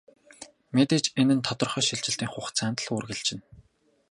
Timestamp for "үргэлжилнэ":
2.97-3.43